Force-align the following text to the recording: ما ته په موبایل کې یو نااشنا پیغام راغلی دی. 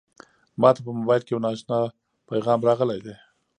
ما 0.61 0.69
ته 0.75 0.81
په 0.85 0.91
موبایل 0.99 1.21
کې 1.23 1.31
یو 1.33 1.43
نااشنا 1.45 1.79
پیغام 2.29 2.59
راغلی 2.67 2.99
دی. 3.05 3.15